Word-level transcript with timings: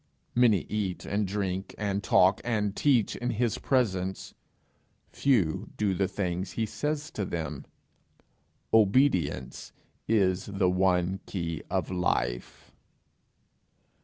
Many 0.33 0.61
eat 0.61 1.05
and 1.05 1.27
drink 1.27 1.75
and 1.77 2.03
talk 2.03 2.41
and 2.43 2.75
teach 2.75 3.15
in 3.15 3.29
his 3.29 3.59
presence; 3.59 4.33
few 5.11 5.69
do 5.77 5.93
the 5.93 6.07
things 6.07 6.53
he 6.53 6.65
says 6.65 7.11
to 7.11 7.23
them! 7.23 7.65
Obedience 8.73 9.71
is 10.07 10.47
the 10.47 10.71
one 10.71 11.19
key 11.27 11.61
of 11.69 11.91
life. 11.91 12.71